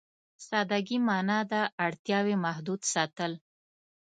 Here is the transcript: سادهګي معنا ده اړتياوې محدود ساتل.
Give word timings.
سادهګي 0.47 0.97
معنا 1.07 1.39
ده 1.51 1.61
اړتياوې 1.85 2.35
محدود 2.45 2.81
ساتل. 2.93 3.31